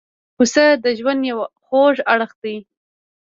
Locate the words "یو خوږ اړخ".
1.31-2.31